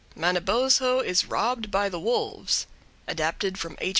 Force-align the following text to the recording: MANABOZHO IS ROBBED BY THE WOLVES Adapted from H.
MANABOZHO 0.15 1.01
IS 1.05 1.25
ROBBED 1.27 1.69
BY 1.69 1.89
THE 1.89 1.99
WOLVES 1.99 2.65
Adapted 3.07 3.59
from 3.59 3.77
H. 3.79 3.89